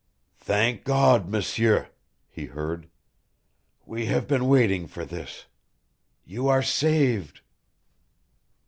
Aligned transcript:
"Thank 0.39 0.83
God, 0.83 1.29
M'sieur!" 1.29 1.89
he 2.27 2.45
heard. 2.45 2.89
"We 3.85 4.07
have 4.07 4.27
been 4.27 4.47
waiting 4.47 4.87
for 4.87 5.05
this. 5.05 5.45
You 6.25 6.47
are 6.47 6.63
saved!" 6.63 7.41